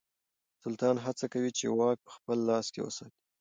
سلطان 0.63 0.95
هڅه 1.05 1.25
کوي 1.33 1.51
چې 1.57 1.65
واک 1.77 1.97
په 2.05 2.11
خپل 2.17 2.37
لاس 2.49 2.65
کې 2.73 2.81
وساتي. 2.83 3.19